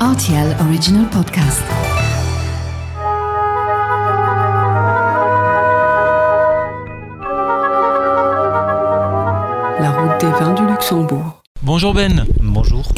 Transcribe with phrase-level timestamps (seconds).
[0.00, 1.62] RTL Original Podcast.
[9.80, 11.42] La route des vins du Luxembourg.
[11.62, 12.24] Bonjour Ben.
[12.42, 12.90] Bonjour.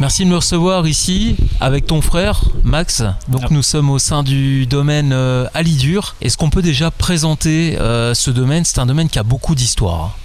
[0.00, 3.02] Merci de me recevoir ici avec ton frère Max.
[3.28, 3.48] Donc Ah.
[3.50, 6.16] nous sommes au sein du domaine euh, Alidur.
[6.20, 8.64] Est-ce qu'on peut déjà présenter euh, ce domaine?
[8.64, 10.16] C'est un domaine qui a beaucoup d'histoire.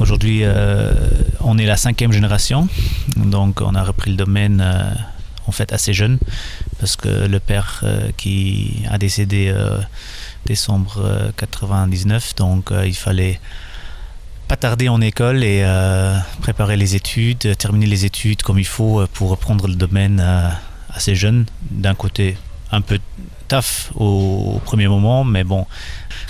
[0.00, 0.92] Aujourd'hui, euh,
[1.40, 2.66] on est la cinquième génération,
[3.16, 4.90] donc on a repris le domaine euh,
[5.46, 6.18] en fait assez jeune,
[6.78, 9.78] parce que le père euh, qui a décédé euh,
[10.46, 13.40] décembre euh, 99, donc euh, il fallait
[14.48, 19.00] pas tarder en école et euh, préparer les études, terminer les études comme il faut
[19.00, 20.48] euh, pour reprendre le domaine euh,
[20.90, 21.46] assez jeune.
[21.70, 22.36] D'un côté,
[22.70, 22.98] un peu
[23.48, 25.66] taf au, premier moment, mais bon,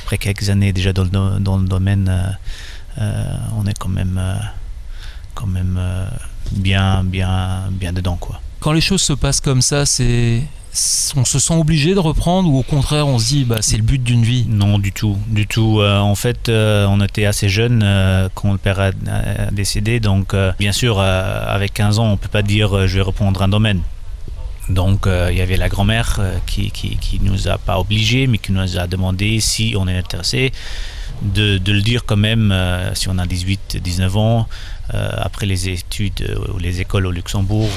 [0.03, 4.37] après quelques années déjà dans le, domaine, euh, euh, on est quand même, euh,
[5.79, 6.09] euh,
[6.53, 8.41] bien, bien, bien dedans quoi.
[8.67, 12.65] Quand les choses se passent comme ça, on se sent obligé de reprendre ou au
[12.65, 14.45] contraire on se dit bah, c'est le but d'une vie?
[14.49, 15.79] Non, du tout, du tout.
[15.79, 18.91] Euh, en fait, euh, on était assez jeunes euh, quand le père a,
[19.53, 23.47] décédé, donc bien sûr, avec 15 ans, on peut pas dire je vais reprendre un
[23.47, 23.83] domaine.
[24.69, 26.19] Donc, il y avait la grand-mère
[26.49, 30.51] qui, qui, nous a pas obligés, mais qui nous a demandé si on est intéressé
[31.23, 32.53] de, le dire quand même,
[32.95, 34.49] si on a 18, 19 ans,
[34.91, 37.71] après les études ou les écoles au Luxembourg.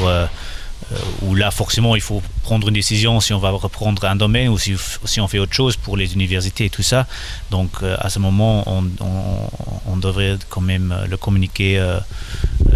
[0.92, 4.50] Euh, où là forcément il faut prendre une décision si on va reprendre un domaine
[4.50, 7.06] ou si, si on fait autre chose pour les universités et tout ça.
[7.52, 12.00] Donc euh, à ce moment, on, devrait quand même le communiquer euh,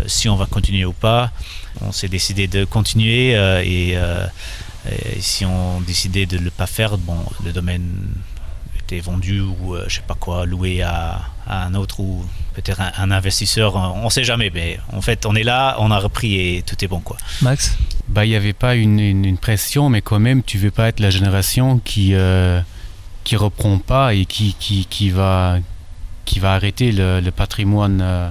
[0.07, 1.31] si on va continuer ou pas.
[1.81, 3.31] On s'est décidé de continuer
[3.63, 3.97] et,
[5.19, 7.89] si on décidait de ne pas faire, bon, le domaine
[8.77, 12.91] était vendu ou je sais pas quoi, loué à, à un autre ou peut-être un,
[12.97, 14.49] un investisseur, on ne sait jamais.
[14.53, 17.17] Mais en fait, on est là, on a repris et tout est bon quoi.
[17.41, 20.71] Max Bah, il n'y avait pas une, une- une pression, mais quand même, tu veux
[20.71, 22.61] pas être la génération qui euh,
[23.25, 25.57] qui reprend pas et qui, qui, qui va
[26.25, 28.29] qui va arrêter le, le patrimoine euh,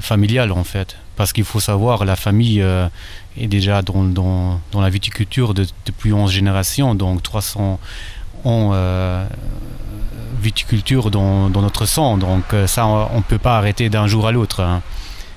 [0.00, 0.96] familial en fait.
[1.16, 2.88] Parce qu'il faut savoir, la famille euh,
[3.38, 7.78] est déjà dans, dans, dans la viticulture de- depuis 11 générations, donc 300
[8.44, 9.24] ans euh,
[10.40, 12.16] viticulture dans, dans notre sang.
[12.18, 14.60] Donc euh, ça, on ne peut pas arrêter d'un jour à l'autre.
[14.60, 14.82] hein.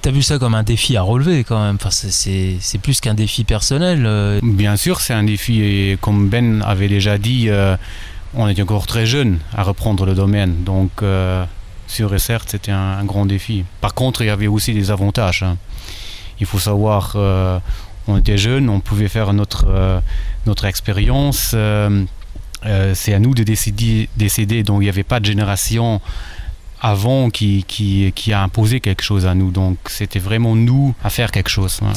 [0.02, 3.44] T'as vu ça comme un défi à relever quand même enfin, c'est- plus qu'un défi
[3.44, 4.03] personnel.
[4.06, 7.75] euh, Bien sûr, c'est un défi et comme Ben avait déjà dit, euh,
[8.35, 10.63] on était encore très jeune à reprendre le domaine.
[10.63, 11.44] Donc, euh,
[11.88, 13.66] sûr et certes, c'était un, un grand défi.
[13.81, 15.44] Par contre, il y avait aussi des avantages.
[15.44, 15.58] hein.
[16.40, 17.58] Il faut savoir, euh,
[18.08, 19.66] on était jeunes, on pouvait faire notre,
[20.46, 21.56] notre expérience.
[22.66, 24.63] Euh, c'est à nous de décider, décider.
[24.63, 26.01] Donc, il n'y avait pas de génération
[26.81, 29.51] avant qui, qui, qui a imposé quelque chose à nous.
[29.51, 31.79] Donc, c'était vraiment nous à faire quelque chose.
[31.81, 31.88] ouais.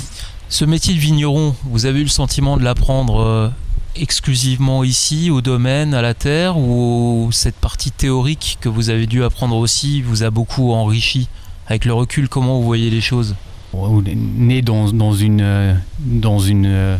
[0.48, 3.48] Ce métier de vigneron, vous avez eu le sentiment de l'apprendre euh,
[3.94, 9.22] exclusivement ici, au domaine, à la terre, ou cette partie théorique que vous avez dû
[9.22, 11.28] apprendre aussi vous a beaucoup enrichi?
[11.66, 13.36] Avec le recul, comment vous voyez les choses?
[13.72, 16.96] On est né dans, dans une, dans une euh,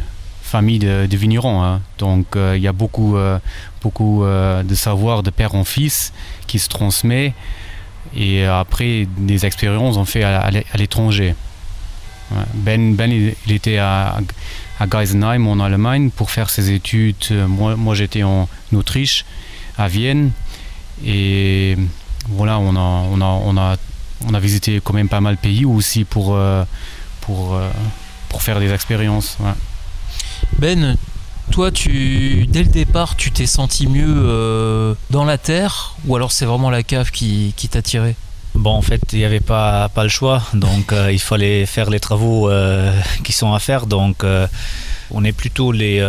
[0.50, 1.62] famille de, vignerons.
[1.62, 1.80] hein.
[1.98, 3.38] Donc euh, il y a beaucoup, euh,
[3.82, 6.12] beaucoup euh, de savoir de père en fils
[6.48, 7.32] qui se transmet.
[8.16, 11.34] Et après, des expériences on fait à, à l'é- à l'étranger.
[12.54, 14.18] Ben, ben il, était à,
[14.78, 17.26] à Geisenheim en Allemagne pour faire ses études.
[17.48, 19.24] Moi, moi j'étais en Autriche,
[19.76, 20.30] à Vienne.
[21.04, 21.76] Et
[22.28, 23.20] voilà, on a, on
[23.56, 23.76] a,
[24.28, 26.38] on a visité quand même pas mal de pays aussi pour,
[27.22, 27.58] pour,
[28.28, 29.36] pour faire des expériences.
[30.58, 30.96] Ben,
[31.50, 36.32] toi, tu, dès le départ, tu t'es senti mieux euh, dans la terre, ou alors
[36.32, 38.14] c'est vraiment la cave qui, t'a tiré?
[38.54, 42.00] Bon, en fait, il n'y avait pas, le choix, donc euh, il fallait faire les
[42.00, 42.92] travaux euh,
[43.24, 43.86] qui sont à faire.
[43.86, 44.24] Donc,
[45.10, 46.00] on est plutôt les,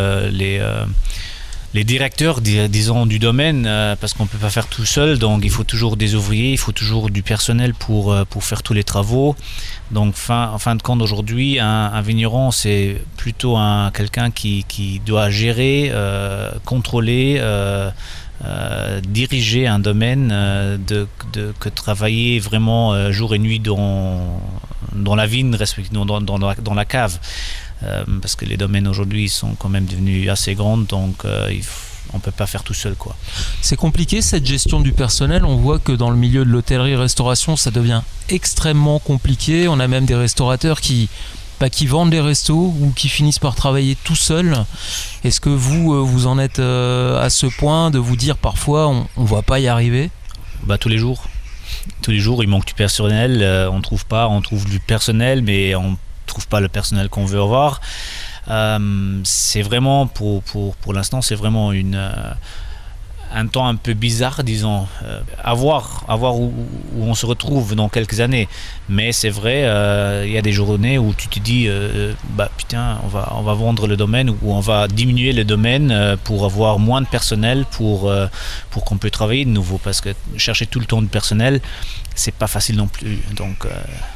[1.73, 5.17] les directeurs, du domaine, euh, parce qu'on ne peut pas faire tout seul.
[5.17, 8.61] Donc, il faut toujours des ouvriers, il faut toujours du personnel pour, euh, pour faire
[8.61, 9.35] tous les travaux.
[9.89, 14.99] Donc, fin, en fin de compte, aujourd'hui, un, vigneron, c'est plutôt un, quelqu'un qui, qui
[15.05, 17.41] doit gérer, euh, contrôler.
[19.07, 20.29] diriger un domaine
[20.87, 21.07] de,
[21.59, 24.41] que travailler vraiment jour et nuit dans,
[24.93, 27.19] dans la vigne, respectivement dans, dans la cave.
[27.83, 31.61] Euh, parce que les domaines aujourd'hui sont quand même devenus assez grands, donc euh, il
[31.61, 32.93] f- on ne peut pas faire tout seul.
[32.95, 33.15] quoi.
[33.61, 35.45] C'est compliqué cette gestion du personnel.
[35.45, 39.67] On voit que dans le milieu de l'hôtellerie-restauration, ça devient extrêmement compliqué.
[39.67, 41.09] On a même des restaurateurs qui,
[41.59, 44.57] bah, qui vendent des restos ou qui finissent par travailler tout seuls.
[45.23, 49.07] Est-ce que vous, euh, vous en êtes à ce point de vous dire parfois on
[49.17, 50.11] ne va pas y arriver?
[50.63, 51.23] Bah, tous les jours.
[52.03, 53.41] Tous les jours, il manque du personnel.
[53.71, 55.97] on ne trouve pas, on trouve du personnel, mais on
[56.31, 57.81] trouve pas le personnel qu'on veut avoir.
[58.49, 62.33] Euh, c'est vraiment, pour, pour, pour l'instant, c'est vraiment une, euh,
[63.33, 66.51] un temps un peu bizarre, disons, euh, à voir, où,
[66.95, 68.49] où on se retrouve dans quelques années.
[68.89, 71.69] Mais c'est vrai, euh, il y a des journées où tu te dis,
[72.31, 76.17] bah putain, on va, on va vendre le domaine ou on va diminuer le domaine
[76.23, 78.11] pour avoir moins de personnel pour,
[78.71, 79.77] pour qu'on peut travailler de nouveau.
[79.77, 81.61] Parce que chercher tout le temps de personnel,
[82.15, 83.19] c'est pas facile non plus.
[83.35, 83.69] Donc, euh,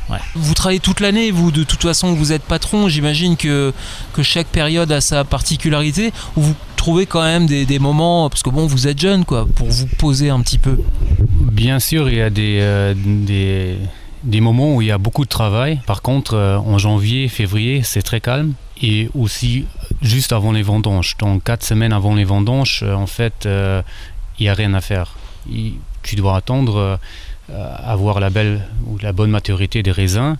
[0.10, 0.20] ouais.
[0.36, 2.90] Vous travaillez toute l'année, vous, de toute façon, vous êtes patron.
[2.90, 3.74] J'imagine que,
[4.14, 6.12] que chaque période a sa particularité.
[6.36, 9.48] Ou vous trouvez quand même des, des moments, parce que bon, vous êtes jeune, quoi,
[9.56, 10.80] pour vous poser un petit peu.
[11.20, 13.78] Bien sûr, il y a des, euh, des,
[14.24, 15.82] des moments où il y a beaucoup de travail.
[15.88, 18.54] Par contre, euh, en janvier, février, c'est très calme.
[18.82, 19.66] Et aussi,
[20.02, 21.16] juste avant les vendanges.
[21.18, 23.82] Donc, quatre semaines avant les vendanges, en fait, euh,
[24.38, 25.16] il n'y a rien à faire.
[26.04, 27.00] Tu dois attendre
[27.54, 30.38] avoir la belle ou la bonne maturité des raisins.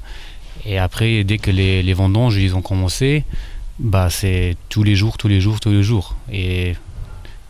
[0.66, 3.24] Et après, dès que les, les vendanges ils ont commencé,
[3.80, 6.16] bah, c'est tous les jours, tous les jours, tous les jours.
[6.32, 6.76] Et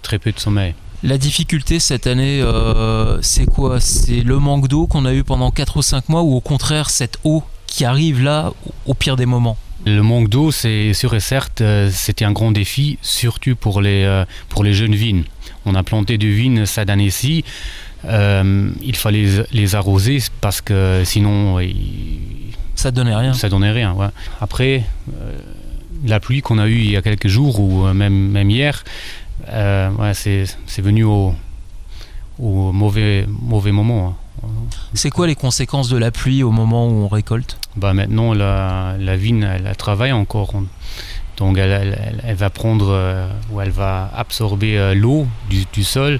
[0.02, 0.74] très peu de sommeil.
[1.04, 3.80] La difficulté cette année, euh, c'est quoi?
[3.80, 6.90] C'est le manque d'eau qu'on a eu pendant 4 ou 5 mois ou au contraire
[6.90, 8.52] cette eau qui arrive là
[8.86, 9.58] au- pire des moments?
[9.86, 14.04] Le manque d'eau, c'est sûr et certes, euh, c'était un grand défi, surtout pour les,
[14.04, 15.26] euh, pour les jeunes vignes.
[15.66, 17.44] On a planté des vignes cette année-ci.
[18.06, 23.34] Euh, il fallait les- arroser parce que sinon, il- Ça donnait rien.
[23.34, 23.94] ça donnait rien.
[23.94, 24.08] ouais.
[24.42, 25.38] Après, euh,
[26.06, 28.84] la pluie qu'on a eue il y a quelques jours ou euh, même, même hier,
[29.50, 31.34] euh, ouais, c'est venu au,
[32.40, 34.10] au mauvais, mauvais moment.
[34.44, 34.48] hein.
[34.94, 37.58] C'est quoi les conséquences de la pluie au moment où on récolte?
[37.78, 40.54] Bah maintenant, la, la vigne, elle, elle travaille encore.
[40.54, 40.66] On-
[41.38, 45.66] Donc, elle, elle- elle- elle va prendre euh, ou elle va absorber euh, l'eau du,
[45.74, 46.20] du sol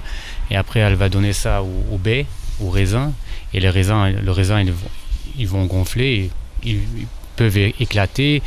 [0.50, 2.26] et après, elle va donner ça au, au baies,
[2.60, 3.12] aux raisins.
[3.54, 4.88] Et les raisins, le raisin, ils, vont-
[5.38, 6.30] ils vont gonfler,
[6.64, 7.06] ils, ils
[7.36, 8.42] peuvent éclater.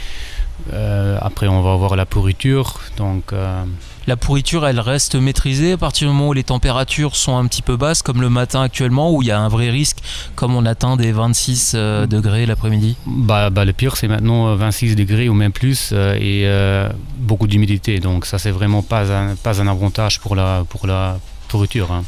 [0.74, 2.80] Euh, après, on va avoir la pourriture.
[2.98, 3.64] Donc, euh,
[4.08, 7.62] La pourriture, elle reste maîtrisée à partir du moment où les températures sont un petit
[7.62, 10.00] peu basses, comme le matin actuellement, où il y a un vrai risque,
[10.36, 12.98] comme on atteint des 26 euh, degrés l'après-midi?
[13.06, 16.90] bah, bah, le pire, c'est maintenant euh, 26 degrés ou même plus euh, et euh,
[17.20, 18.00] beaucoup d'humidité.
[18.00, 21.20] Donc, ça, c'est vraiment pas un, pas un avantage pour la, pour la
[21.92, 22.04] hein.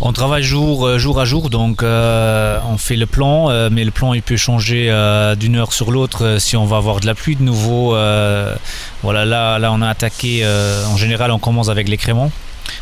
[0.00, 3.84] On travaille jour, euh, jour à jour, donc euh, on fait le plan, euh, mais
[3.84, 4.86] le plan il peut changer
[5.38, 7.90] d'une heure sur l'autre si on va avoir de la pluie de nouveau.
[9.02, 10.46] voilà, là, on a attaqué,
[10.88, 12.30] en général on commence avec les créments,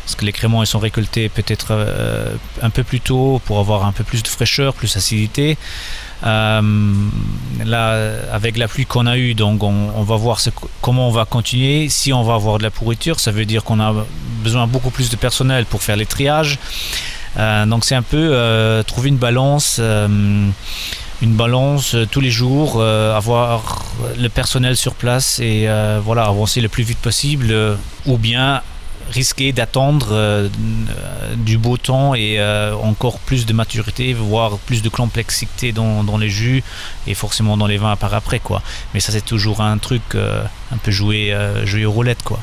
[0.05, 1.73] parce que les créments ils sont récoltés peut-être
[2.61, 5.57] un peu plus tôt pour avoir un peu plus de fraîcheur, plus d'acidité.
[6.23, 6.61] Euh,
[7.65, 10.39] là, avec la pluie qu'on a eue, donc on, va voir
[10.81, 11.89] comment on va continuer.
[11.89, 13.93] Si on va avoir de la pourriture, ça veut dire qu'on a
[14.43, 16.59] besoin beaucoup plus de personnel pour faire les triages.
[17.37, 20.53] Euh, donc c'est un peu euh, trouver une balance, une
[21.23, 23.85] balance tous les jours, avoir
[24.17, 25.67] le personnel sur place et
[26.03, 27.55] voilà avancer le plus vite possible,
[28.05, 28.61] ou bien
[29.09, 30.49] risquer d'attendre euh,
[30.89, 36.17] euh, du beau temps et euh, encore plus de maturité, voire plus de complexité dans,
[36.17, 36.63] les jus
[37.07, 38.61] et forcément dans les vins par après quoi.
[38.93, 42.39] Mais ça c'est toujours un truc un peu jouer jouer aux roulettes quoi.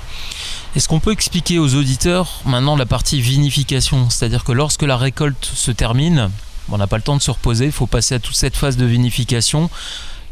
[0.76, 4.10] Est-ce qu'on peut expliquer aux auditeurs maintenant la partie vinification?
[4.10, 6.30] C'est-à-dire que lorsque la récolte se termine,
[6.70, 8.76] on n'a pas le temps de se reposer, il faut passer à toute cette phase
[8.76, 9.70] de vinification.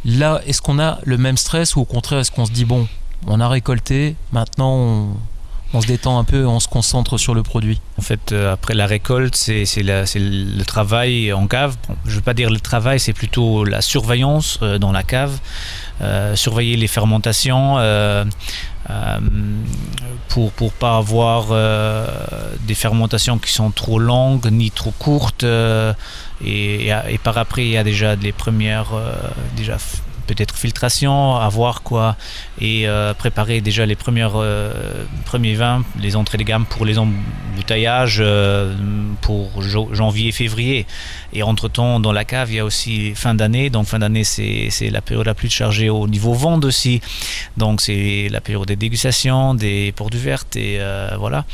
[0.04, 2.86] Là, est-ce qu'on a le même stress ou au contraire, est-ce qu'on se dit, bon,
[3.26, 5.16] on a récolté, maintenant on,
[5.76, 8.74] on se détend un peu on se concentre sur le produit En fait, euh, après
[8.74, 11.76] la récolte, c'est le travail en cave.
[12.04, 15.38] Je ne veux pas dire le travail, c'est plutôt la surveillance euh, dans la cave.
[16.00, 17.76] Euh, surveiller les fermentations
[20.28, 21.46] pour pour pas avoir
[22.60, 25.44] des fermentations qui sont trop longues ni trop courtes.
[25.44, 28.92] et, et, par après, il y a déjà les premières
[29.56, 29.78] déjà
[30.26, 32.16] peut-être filtration à voir quoi
[32.60, 36.98] et euh, préparer déjà les premières euh, premiers vins les entrées de gamme pour les
[36.98, 38.74] embouteillages euh,
[39.20, 40.86] pour janvier février.
[41.32, 43.70] Et entre temps dans la cave il y a aussi fin d'année.
[43.70, 47.00] Donc fin d'année c'est la période la plus chargée au niveau vente aussi.
[47.56, 50.80] Donc c'est la période des dégustations des portes ouvertes et
[51.18, 51.44] voilà.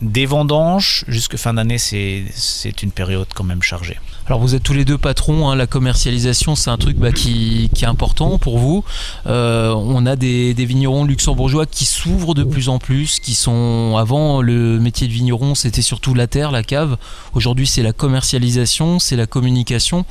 [0.00, 4.74] Des vendanges jusque fin d'année c'est une période quand même chargée Alors vous êtes tous
[4.74, 8.84] les deux patrons, hein, la commercialisation c'est un truc bah, qui, est important pour vous.
[9.26, 14.42] Euh, on a des, vignerons luxembourgeois qui s'ouvrent de plus en plus, qui sont avant
[14.42, 16.98] le métier de vigneron c'était surtout la terre, la cave.
[17.32, 20.04] Aujourd'hui c'est la commercialisation, c'est la communication.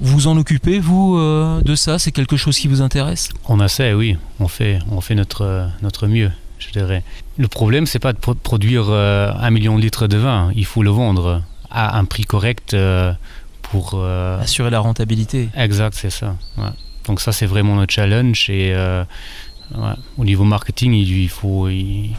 [0.00, 1.98] Vous en occupez vous euh, de ça?
[1.98, 3.30] C'est quelque chose qui vous intéresse?
[3.48, 4.18] On essaie, oui.
[4.38, 7.04] On fait, on fait notre, notre mieux, je dirais.
[7.38, 10.52] Le problème, c'est pas de pro- produire euh, un million de litres de vin.
[10.54, 13.12] Il faut le vendre à un prix correct euh,
[13.62, 13.92] pour.
[13.94, 15.48] euh, Assurer la rentabilité.
[15.56, 16.36] Exact, c'est ça.
[16.58, 16.64] ouais.
[17.06, 19.04] Donc ça, c'est vraiment notre challenge et euh,
[19.72, 19.92] Ouais.
[20.18, 22.10] Au niveau marketing, il, il faut, il,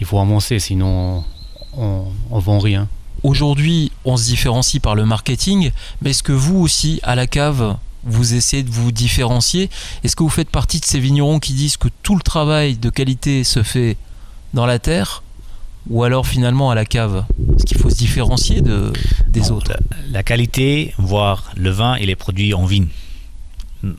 [0.00, 1.22] il faut avancer, sinon
[1.76, 2.88] on ne vend rien.
[3.22, 7.76] Aujourd'hui, on se différencie par le marketing, mais est-ce que vous aussi, à la cave,
[8.04, 9.68] vous essayez de vous différencier?
[10.04, 12.88] Est-ce que vous faites partie de ces vignerons qui disent que tout le travail de
[12.88, 13.98] qualité se fait
[14.54, 15.22] dans la terre?
[15.88, 17.24] Ou alors finalement à la cave
[17.56, 18.92] Est-ce qu'il faut se différencier de,
[19.28, 19.72] des Non, autres?
[19.72, 19.78] la,
[20.10, 22.88] la qualité, voire le vin et les produits en vigne.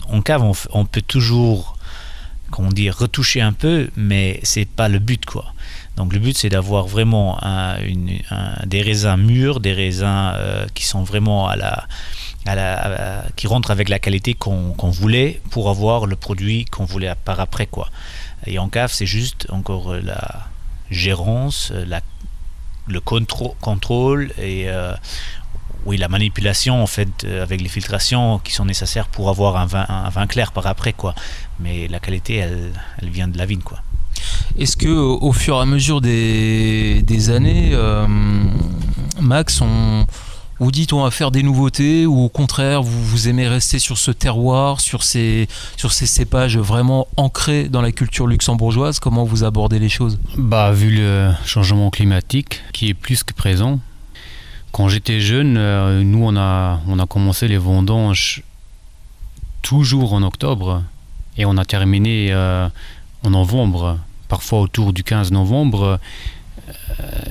[0.10, 1.78] En cave, on, peut toujours,
[2.52, 5.54] comment dire, retoucher un peu, mais c'est pas le but, quoi.
[5.96, 10.66] Donc le but, c'est d'avoir vraiment un- une- un- des raisins mûrs, des raisins euh,
[10.76, 11.88] qui sont vraiment à la,
[12.46, 16.66] à la- à- qui rentrent avec la qualité qu'on qu'on voulait pour avoir le produit
[16.66, 17.90] qu'on voulait par après, quoi.
[18.46, 20.48] Et en cave, c'est juste encore euh, la
[20.90, 21.86] gérance, euh,
[22.88, 24.94] le contrôle et euh,
[25.86, 29.66] oui, la manipulation en fait euh, avec les filtrations qui sont nécessaires pour avoir un
[29.66, 31.14] vin, un vin clair par après quoi.
[31.60, 33.80] Mais la qualité, elle, elle vient de la vigne quoi.
[34.58, 37.78] Est-ce que au fur et à mesure des, des années,
[39.22, 40.08] Max, on,
[40.60, 44.12] vous dites on va faire des nouveautés ou au contraire vous, aimez rester sur ce
[44.12, 45.48] terroir, sur ces,
[45.78, 49.00] cépages vraiment ancrés dans la culture luxembourgeoise?
[49.00, 50.20] Comment vous abordez les choses?
[50.38, 53.80] Bah, vu le changement climatique qui est plus que présent,
[54.72, 58.44] quand j'étais jeune, euh, nous on a, on a commencé les vendanges
[59.62, 60.84] toujours en octobre
[61.38, 62.68] et on a terminé euh,
[63.24, 66.00] en novembre, parfois autour du 15 novembre.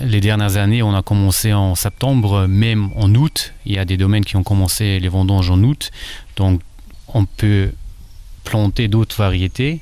[0.02, 3.52] Les dernières années, on a commencé en septembre, même en août.
[3.66, 5.90] Il y a des domaines qui ont commencé les vendanges en août.
[6.36, 6.60] Donc,
[7.08, 7.72] on peut
[8.44, 9.80] planter d'autres variétés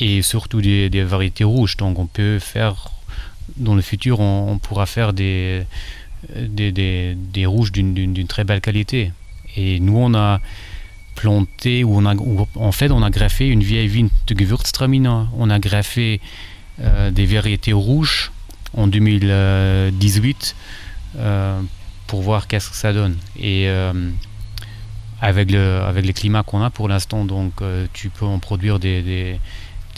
[0.00, 1.76] et surtout des, variétés rouges.
[1.76, 2.90] Donc, on peut faire,
[3.56, 5.62] dans le futur, on, pourra faire des,
[6.36, 9.12] des, des- des rouges d'une- très belle qualité.
[9.56, 10.40] Et nous, on a
[11.14, 12.14] planté, ou on a,
[12.56, 15.24] en fait, on a greffé une vieille vigne de Gewürztraminer.
[15.36, 16.20] On a greffé
[16.80, 18.32] euh, des variétés rouges
[18.74, 20.54] en 2018
[21.18, 21.60] euh,
[22.06, 23.16] pour voir qu'est-ce que ça donne.
[23.38, 23.92] Et euh,
[25.20, 28.78] avec, le, avec le climat qu'on a pour l'instant, donc euh, tu peux en produire
[28.78, 29.40] des, des,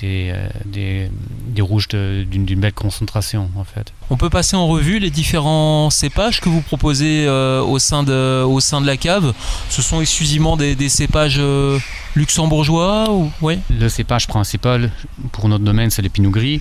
[0.00, 0.34] des,
[0.66, 1.10] des,
[1.48, 3.92] des rouges de- d'une d'une belle concentration en fait.
[4.10, 8.42] On peut passer en revue les différents cépages que vous proposez euh, au, sein de,
[8.44, 9.32] au sein de la cave.
[9.70, 11.78] Ce sont exclusivement des, des cépages euh,
[12.16, 13.58] luxembourgeois ou ouais?
[13.70, 14.90] Le cépage principal
[15.32, 16.60] pour notre domaine, c'est le pinot gris.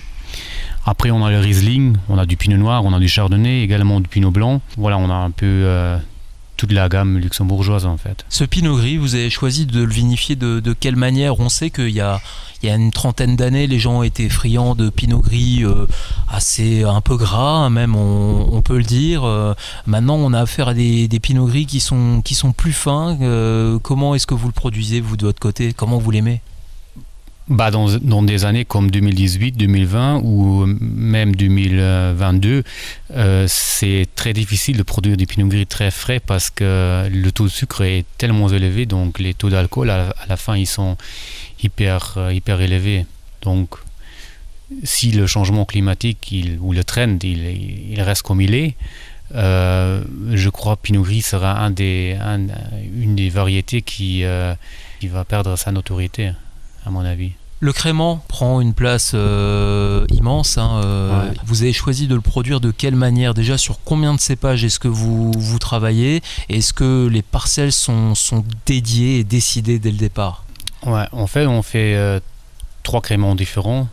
[0.86, 4.00] Après, on a le Riesling, on a du pinot noir, on a du chardonnay, également
[4.00, 4.60] du pinot blanc.
[4.76, 5.96] Voilà, on a un peu euh,
[6.58, 8.26] toute la gamme luxembourgeoise en fait.
[8.28, 11.40] Ce pinot gris, vous avez choisi de le vinifier de, quelle manière?
[11.40, 12.20] On sait qu'il y a,
[12.62, 15.86] y a une trentaine d'années, les gens étaient friands de pinot gris euh,
[16.28, 19.24] assez un peu gras, même on, peut le dire.
[19.24, 19.54] Euh,
[19.86, 23.16] maintenant, on a affaire à des, pinots gris qui sont, qui sont plus fins.
[23.82, 25.72] Comment est-ce que vous le produisez, vous, de votre côté?
[25.72, 26.42] Comment vous l'aimez?
[27.46, 32.62] Bah, dans, dans des années comme 2018, 2020 ou même 2022,
[33.12, 37.44] euh, c'est très difficile de produire des pinot gris très frais parce que le taux
[37.44, 40.96] de sucre est tellement élevé, donc les taux d'alcool à, la- fin ils sont
[41.62, 43.04] hyper, euh, hyper élevés.
[43.42, 43.74] Donc
[44.82, 48.74] si le changement climatique il- ou le trend il, il reste comme il est,
[49.34, 52.46] euh, je crois Pinot Gris sera un des, un-
[53.02, 54.22] une des variétés qui,
[54.98, 56.30] qui va perdre sa notoriété,
[56.86, 57.32] à mon avis.
[57.60, 60.58] Le crément prend une place euh, immense.
[60.58, 61.34] hein, euh, Ouais.
[61.46, 63.32] Vous avez choisi de le produire de quelle manière?
[63.32, 66.22] Déjà, sur combien de cépages est-ce que vous, vous travaillez?
[66.50, 70.44] Est-ce que les parcelles sont, sont dédiées et décidées dès le départ?
[70.84, 72.20] Ouais, en fait, on fait euh,
[72.82, 73.88] trois créments différents,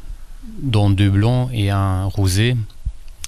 [0.62, 2.58] dont deux blancs et un rosé.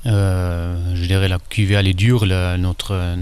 [0.06, 3.16] Je dirais la cuvée elle est dure, la- notre,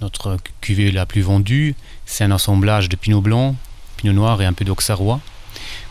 [0.00, 1.76] notre cuvée la plus vendue.
[2.06, 3.54] C'est un assemblage de pinot blanc,
[3.98, 5.20] pinot noir et un peu d'auxerrois.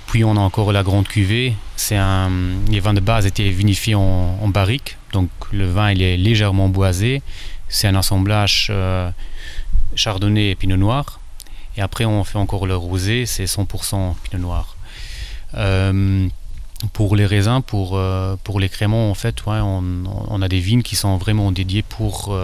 [0.08, 1.54] Puis on a encore la grande cuvée.
[1.76, 2.32] C'est un,
[2.72, 7.22] les vins de base étaient vinifiés en, barrique, donc le vin il est légèrement boisé.
[7.68, 9.12] C'est un assemblage euh,
[9.96, 11.20] chardonnay et pinot noir.
[11.76, 14.78] Et après, on fait encore le rosé, c'est 100% pinot noir.
[15.54, 16.28] Euh,
[16.94, 19.84] pour les raisins, pour, euh, pour les créments, en fait, on,
[20.30, 22.36] on a des vignes qui sont vraiment dédiées pour,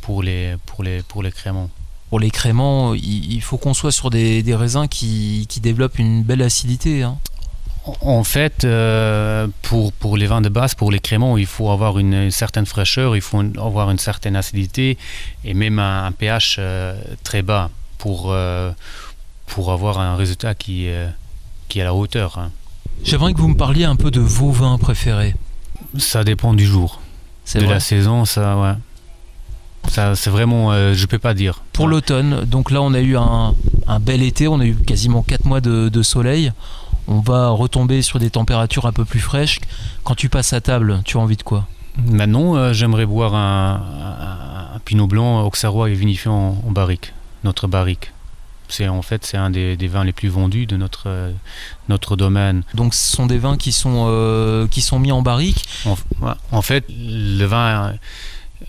[0.00, 1.70] pour, les, pour, les, pour les créments.
[2.12, 5.98] Pour les créments, il, il faut qu'on soit sur des, des raisins qui, qui développent
[5.98, 7.02] une belle acidité.
[7.04, 7.16] hein.
[8.02, 11.98] En- fait, euh, pour, pour les vins de base, pour les créments, il faut avoir
[11.98, 14.98] une, une certaine fraîcheur, il faut avoir une certaine acidité
[15.42, 18.72] et même un, un pH euh, très bas pour, euh,
[19.46, 20.88] pour avoir un résultat qui,
[21.70, 22.36] qui est à la hauteur.
[22.38, 22.50] hein.
[23.04, 25.34] J'aimerais que vous me parliez un peu de vos vins préférés.
[25.96, 27.00] Ça dépend du jour.
[27.54, 27.68] De vrai?
[27.70, 28.74] la saison, ça, ouais.
[29.88, 31.62] Ça, c'est vraiment, euh, je peux pas dire.
[31.72, 33.54] Pour l'automne, donc là on a eu un,
[33.86, 36.52] un bel été, on a eu quasiment 4 mois de, de soleil.
[37.08, 39.60] on va retomber sur des températures un peu plus fraîches.
[40.04, 41.66] Quand tu passes à table, tu as envie de quoi?
[42.06, 47.12] Maintenant, euh, j'aimerais boire un, un, un, Pinot Blanc auxerrois et vinifié en, en barrique,
[47.44, 48.12] notre barrique.
[48.68, 51.30] C'est en fait c'est un des, des, vins les plus vendus de notre euh,
[51.90, 52.62] notre domaine.
[52.72, 55.66] Donc ce sont des vins qui sont euh, qui sont mis en barrique?
[55.84, 55.96] En,
[56.50, 57.92] en fait, le vin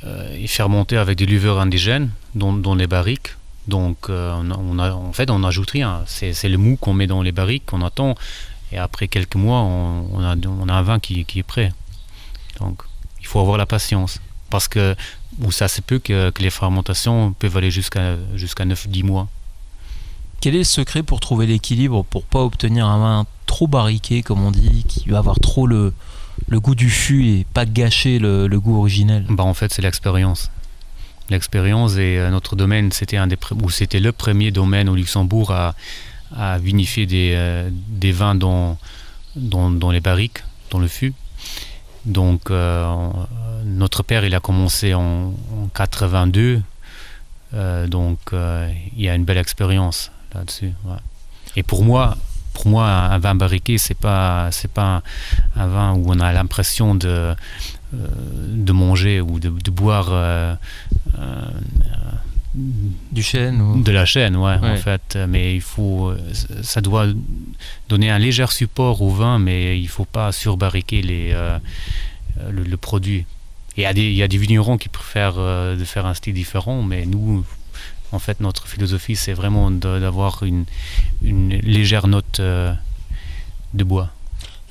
[0.03, 3.35] euh, est fermenté avec des levures indigènes, dont les barriques.
[3.67, 6.03] Donc on a, on, en fait on n'ajoute rien.
[6.05, 8.15] C'est le mou qu'on met dans les barriques qu'on attend
[8.73, 11.71] et après quelques mois on, a, un vin qui, qui est prêt.
[12.59, 12.83] Donc
[13.21, 14.19] il faut avoir la patience
[14.50, 14.95] parce que
[15.51, 19.29] ça se peut que, que les fermentations peuvent aller jusqu'à jusqu'à 9-10 mois.
[20.41, 24.43] Quel est le secret pour trouver l'équilibre pour pas obtenir un vin trop barriqué comme
[24.43, 25.93] on dit, qui va avoir trop le,
[26.50, 30.51] le goût du fût et pas gâcher le, goût originel bah En fait c'est l'expérience.
[31.29, 35.73] L'expérience et notre domaine c'était le premier domaine au Luxembourg à,
[36.35, 38.77] à vinifier des, euh, des vins dans,
[39.35, 41.13] dans, dans les barriques, dans le fût.
[42.05, 43.09] Donc euh,
[43.65, 46.62] notre père il a commencé en, en 82
[47.53, 50.71] euh, donc il y a une belle expérience là-dessus
[51.55, 52.17] et pour moi
[52.53, 55.01] pour moi un vin barriqué c'est pas c'est pas
[55.55, 58.07] un, un vin où on a l'impression de euh,
[58.48, 60.55] de manger ou de, de boire euh,
[61.19, 61.45] euh,
[63.12, 63.81] du chêne ou...
[63.81, 65.17] de la chaîne ouais, ouais, en fait.
[65.27, 66.13] Mais il faut
[66.62, 67.07] ça doit
[67.89, 71.57] donner un léger support au vin mais il faut pas surbarriquer les euh,
[72.51, 73.25] le, le produit.
[73.77, 75.38] Il y a des il y a des vignerons qui préfèrent
[75.81, 77.43] de faire un style différent mais nous
[78.13, 80.65] en fait notre philosophie c'est vraiment d'avoir une,
[81.24, 82.74] une légère note euh,
[83.74, 84.10] de bois.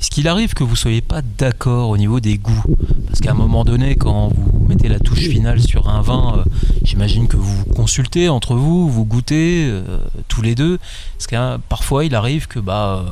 [0.01, 2.65] Est-ce qu'il arrive que vous soyez pas d'accord au niveau des goûts?
[3.07, 6.45] Parce qu'à un moment donné quand vous mettez la touche finale sur un vin euh,
[6.83, 10.79] j'imagine que vous consultez entre vous vous goûtez euh, tous les deux.
[11.17, 13.11] Parce que parfois il arrive que bah euh,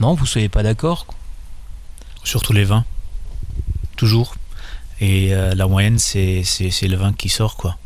[0.00, 1.06] non vous soyez pas d'accord
[2.24, 2.84] surtout les vins.
[3.96, 4.34] Toujours.
[5.00, 6.42] Et euh, la moyenne c'est
[6.82, 7.76] le vin qui sort quoi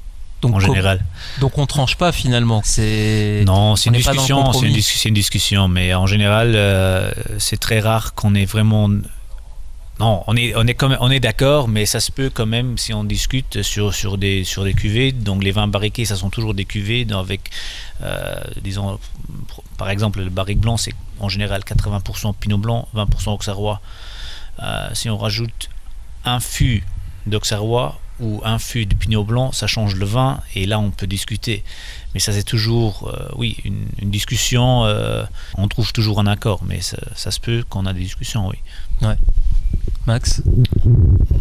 [0.43, 1.05] donc, en général.
[1.41, 2.61] donc on tranche pas finalement.
[2.65, 7.81] C'est non c'est une discussion c'est une, une discussion mais en général euh, c'est très
[7.81, 8.89] rare qu'on ait vraiment
[10.01, 12.79] non on est on est comme on est d'accord mais ça se peut quand même
[12.79, 16.31] si on discute sur sur des sur des cuvées donc les vins barriqués ça sont
[16.31, 17.51] toujours des cuvées avec
[18.03, 18.99] euh, disons
[19.79, 23.81] par exemple le barrique blanc c'est en général 80% pinot blanc 20% auxerrois.
[24.63, 25.71] Euh, si on rajoute
[26.25, 26.85] un fût
[27.27, 31.07] d'Auxerrois ou un fût de Pinot Blanc, ça change le vin et là on peut
[31.07, 31.65] discuter.
[32.15, 35.25] Mais ça c'est toujours, euh, oui, une, une discussion, euh,
[35.57, 38.57] on trouve toujours un accord, mais ça, ça se peut qu'on a des discussions, oui.
[39.03, 39.17] Ouais.
[40.07, 40.43] Max?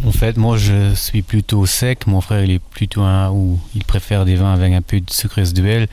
[0.06, 3.84] En fait, moi je suis plutôt sec, mon frère il est plutôt un où il
[3.84, 5.88] préfère des vins avec un peu de sucre résiduel.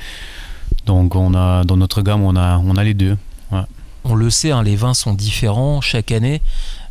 [0.86, 3.18] Donc on a dans notre gamme on a on a les deux.
[4.10, 6.42] On le sait, hein, les vins sont différents chaque année.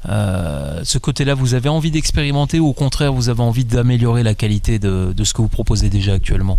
[0.09, 4.35] Euh, ce côté-là, vous avez envie d'expérimenter ou au contraire, vous avez envie d'améliorer la
[4.35, 6.57] qualité de, ce que vous proposez déjà actuellement?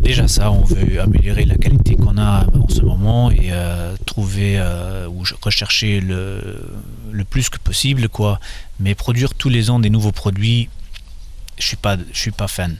[0.00, 4.58] Déjà ça, on veut améliorer la qualité qu'on a en ce moment et euh, trouver
[4.58, 6.60] euh, ou rechercher le,
[7.12, 8.40] le plus que possible, quoi.
[8.80, 10.68] Mais produire tous les ans des nouveaux produits,
[11.58, 12.76] je suis pas, je suis pas fan.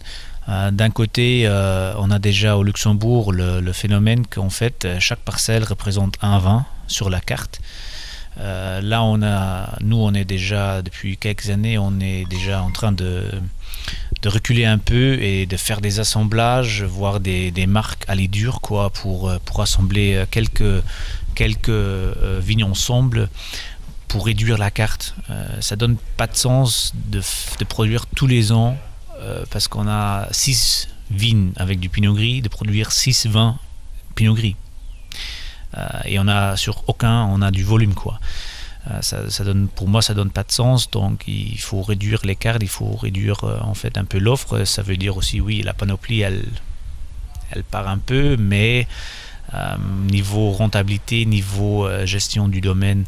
[0.48, 5.64] Euh, D'un côté, euh, on a déjà au Luxembourg le, phénomène qu'en fait chaque parcelle
[5.64, 7.60] représente un vin sur la carte.
[8.40, 12.70] Euh, là, on a, nous, on est déjà depuis quelques années, on est déjà en
[12.70, 13.24] train de,
[14.26, 19.30] reculer un peu et de faire des assemblages, voire des, marques à dures quoi, pour,
[19.58, 20.82] assembler quelques,
[21.34, 23.28] quelques euh, vignes ensemble
[24.08, 25.14] pour réduire la carte.
[25.30, 28.78] Euh, ça donne pas de sens de produire tous les ans
[29.24, 33.58] euh, parce qu'on a 6 vignes avec du pinot gris, de produire 6 vins
[34.14, 34.56] pinot gris.
[35.76, 38.20] Euh, et on a sur aucun on a du volume quoi.
[38.90, 40.90] Euh, ça, donne pour moi ça donne pas de sens.
[40.90, 44.64] Donc il faut réduire les cartes il faut réduire en fait un peu l'offre.
[44.64, 46.44] Ça veut dire aussi oui la panoplie elle
[47.50, 48.86] elle part un peu mais
[50.10, 53.04] niveau rentabilité niveau gestion du domaine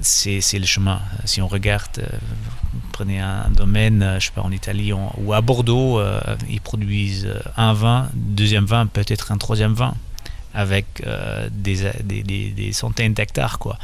[0.00, 1.00] c'est le chemin.
[1.24, 2.06] Si on regarde euh,
[2.92, 7.28] prenez un domaine euh, je sais pas en Italie ou à Bordeaux euh, ils produisent
[7.56, 9.94] un vin deuxième vin peut-être un troisième vin
[10.54, 11.04] avec
[11.52, 13.78] des, des, des, centaines d'hectares quoi.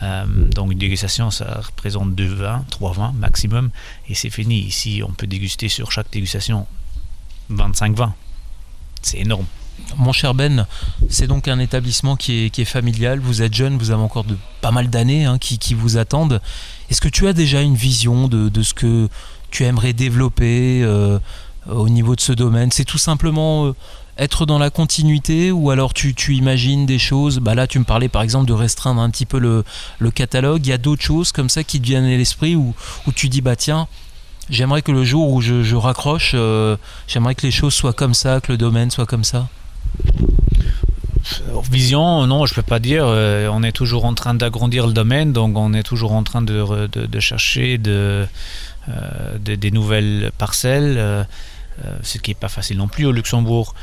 [0.00, 3.70] Donc une dégustation ça représente deux vins trois vins maximum
[4.08, 4.60] et c'est fini.
[4.60, 6.66] Ici on peut déguster sur chaque dégustation
[7.50, 8.14] 25 vins.
[9.02, 9.46] C'est énorme
[9.96, 10.66] Mon cher Ben,
[11.08, 13.18] c'est donc un établissement qui est, familial.
[13.20, 14.24] Vous êtes jeune, vous avez encore
[14.60, 16.40] pas mal d'années hein, qui, vous attendent.
[16.90, 19.08] Est-ce que tu as déjà une vision de, ce que
[19.50, 21.18] tu aimerais développer euh,
[21.70, 22.70] au niveau de ce domaine?
[22.72, 23.74] C'est tout simplement euh,
[24.18, 27.38] être dans la continuité ou alors tu, imagines des choses?
[27.38, 29.64] Bah Là, tu me parlais par exemple de restreindre un petit peu le,
[30.10, 30.66] catalogue.
[30.66, 32.74] Il y a d'autres choses comme ça qui te viennent à l'esprit où,
[33.14, 33.88] tu dis bah tiens,
[34.50, 38.14] j'aimerais que le jour où je, je raccroche, euh, j'aimerais que les choses soient comme
[38.14, 39.48] ça, que le domaine soit comme ça?
[41.70, 43.04] Vision, non, je peux pas dire.
[43.06, 46.42] Euh, on est toujours en train d'agrandir le domaine, donc on est toujours en train
[46.42, 47.78] de, chercher
[48.88, 51.24] euh, des nouvelles parcelles, euh,
[51.84, 53.74] euh, ce qui n'est pas facile non plus au Luxembourg.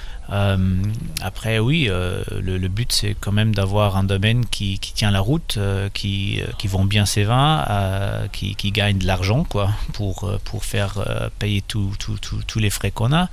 [1.21, 5.59] après, oui, le, but c'est quand même d'avoir un domaine qui, tient la route,
[5.93, 7.65] qui, vend bien ses vins,
[8.31, 13.29] qui, gagne de l'argent quoi, pour, pour faire payer tous les frais qu'on a.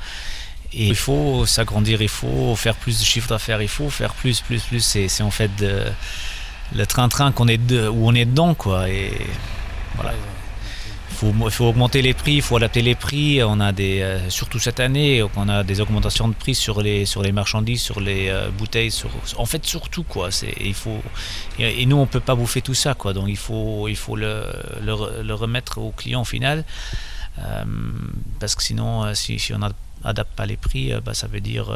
[0.72, 4.40] Et il faut s'agrandir, il faut faire plus de chiffre d'affaires, il faut faire plus,
[4.40, 4.80] plus, plus.
[4.80, 5.84] C'est en fait de,
[6.74, 8.88] le train-train qu'on est de, où on est dedans, quoi.
[8.88, 9.12] Et
[9.96, 10.12] voilà
[11.20, 13.42] faut, il faut augmenter les prix, il faut adapter les prix.
[13.42, 17.04] On a des, euh, surtout cette année, on a des augmentations de prix sur les,
[17.04, 20.30] sur les marchandises, sur les euh, bouteilles, sur, en fait surtout quoi.
[20.60, 21.02] Il faut,
[21.58, 23.12] et, nous on peut pas bouffer tout ça quoi.
[23.12, 24.44] Donc il faut, il faut le,
[24.80, 26.64] le, le remettre au client final,
[27.38, 27.64] euh,
[28.38, 29.60] parce que sinon si, si on
[30.04, 31.66] n'adapte pas les prix, bah, ça veut dire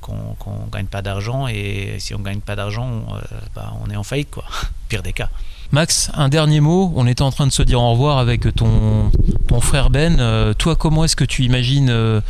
[0.00, 3.06] qu'on ne gagne pas d'argent et si on gagne pas d'argent,
[3.54, 4.44] bah, on est en faillite quoi.
[4.88, 5.28] Pire des cas.
[5.72, 6.92] Max, un dernier mot.
[6.96, 9.10] On était en train de se dire au revoir avec ton,
[9.48, 10.18] ton frère Ben.
[10.20, 12.20] Euh, toi, comment est-ce que tu imagines euh,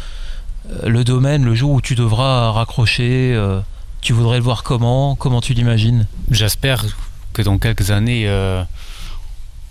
[0.84, 3.60] le domaine le jour où tu devras raccrocher euh,
[4.00, 5.16] Tu voudrais le voir comment?
[5.16, 6.06] Comment tu l'imagines?
[6.30, 6.84] J'espère
[7.34, 8.26] que dans quelques années,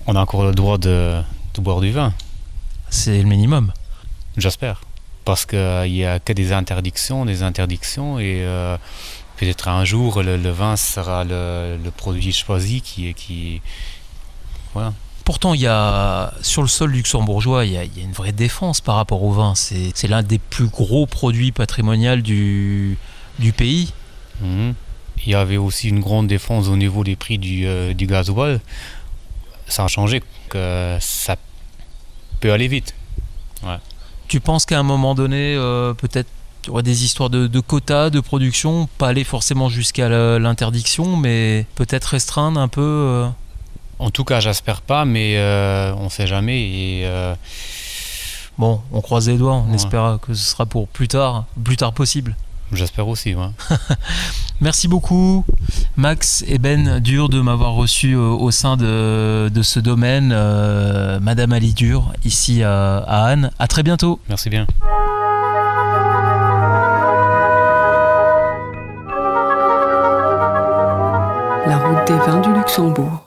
[0.06, 1.20] on a encore le droit de,
[1.56, 2.14] de boire du vin.
[2.90, 3.74] C'est le minimum.
[4.38, 4.82] J'espère.
[5.26, 8.46] Parce qu'il n'y a que des interdictions, des interdictions et
[9.38, 13.62] peut-être un jour le, le, vin sera le, le, produit choisi qui est qui
[14.74, 14.94] voilà.
[15.24, 18.12] Pourtant, il y a sur le sol luxembourgeois, il y a, il y a une
[18.12, 19.56] vraie défense par rapport au vin.
[19.56, 22.96] C'est l'un des plus gros produits patrimoniaux du,
[23.40, 23.92] du pays.
[24.42, 24.72] Mmh.
[25.26, 28.60] Il y avait aussi une grande défense au niveau des prix du, euh, du gasoil.
[29.68, 31.38] Ça a changé, que ça
[32.40, 32.94] peut aller vite.
[33.64, 33.78] Ouais.
[34.28, 36.30] Tu penses qu'à un moment donné, euh, peut-être
[36.68, 40.10] il y des histoires de, de, quotas, de production, pas aller forcément jusqu'à
[40.40, 42.82] l'interdiction, mais peut-être restreindre un peu.
[42.82, 43.28] Euh...
[44.00, 46.62] En tout cas, j'espère pas, mais euh, on sait jamais.
[46.62, 47.36] Et euh...
[48.58, 49.76] Bon, on croise les doigts, on ouais.
[49.76, 52.36] espère que ce sera pour plus tard, plus tard possible.
[52.72, 53.36] J'espère aussi.
[53.36, 53.50] Ouais.
[54.62, 55.44] Merci beaucoup,
[55.98, 61.20] Max et Ben Dur, de m'avoir reçu euh, au sein de, de ce domaine, euh,
[61.20, 63.52] Madame Ali Dur, ici à, à Anne.
[63.60, 64.20] À très bientôt.
[64.30, 64.66] Merci bien.
[71.68, 73.25] La route des vins du Luxembourg.